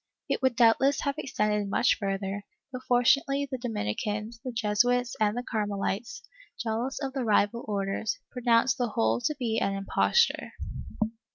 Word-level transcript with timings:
It 0.27 0.41
would 0.41 0.55
doubtless 0.55 1.01
have 1.01 1.19
extended 1.19 1.69
much 1.69 1.99
further, 1.99 2.43
but 2.71 2.81
fortunately 2.87 3.45
the 3.51 3.59
Dominicans, 3.59 4.39
the 4.43 4.51
Jesuits 4.51 5.15
and 5.19 5.37
the 5.37 5.43
Carmelites, 5.43 6.23
jealous 6.59 6.97
of 6.99 7.13
the 7.13 7.23
rival 7.23 7.63
Orders, 7.67 8.17
pronounced 8.31 8.79
the 8.79 8.87
whole 8.89 9.21
to 9.21 9.35
be 9.37 9.59
an 9.59 9.73
imposture. 9.75 10.53